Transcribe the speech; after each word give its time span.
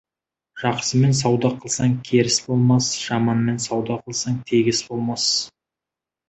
Жақсымен 0.61 1.11
сауда 1.19 1.51
қылсаң, 1.65 1.93
керіс 2.09 2.37
болмас, 2.45 2.87
жаманмен 3.11 3.61
сауда 3.67 3.99
қылсаң, 4.07 4.41
тегіс 4.53 4.83
болмас. 4.89 5.29